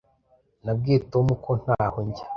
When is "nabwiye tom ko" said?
0.63-1.51